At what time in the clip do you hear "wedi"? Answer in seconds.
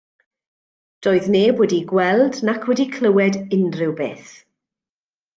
1.61-1.77, 2.69-2.85